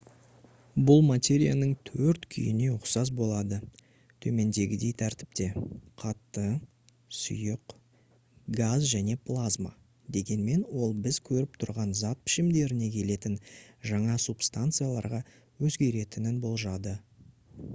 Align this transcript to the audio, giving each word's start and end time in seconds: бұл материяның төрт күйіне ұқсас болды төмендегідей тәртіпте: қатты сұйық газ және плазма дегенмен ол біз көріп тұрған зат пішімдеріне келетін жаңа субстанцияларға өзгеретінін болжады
бұл 0.89 1.01
материяның 1.07 1.73
төрт 1.87 2.23
күйіне 2.35 2.69
ұқсас 2.75 3.11
болды 3.19 3.59
төмендегідей 4.25 4.95
тәртіпте: 5.01 5.47
қатты 6.03 6.45
сұйық 7.19 7.75
газ 8.61 8.87
және 8.93 9.19
плазма 9.29 9.75
дегенмен 10.17 10.65
ол 10.85 10.97
біз 11.05 11.21
көріп 11.29 11.61
тұрған 11.65 11.93
зат 12.03 12.25
пішімдеріне 12.31 12.89
келетін 12.97 13.39
жаңа 13.93 14.17
субстанцияларға 14.25 15.23
өзгеретінін 15.69 16.45
болжады 16.49 16.97